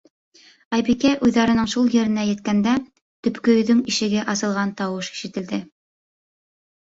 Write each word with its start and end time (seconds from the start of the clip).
Айбикә 0.77 1.09
уйҙарының 1.25 1.67
шул 1.73 1.91
еренә 1.95 2.23
еткәндә, 2.29 2.73
төпкө 3.27 3.53
өйҙөң 3.59 3.83
ишеге 3.93 4.23
асылған 4.35 4.71
тауыш 4.81 5.11
ишетелде. 5.17 5.61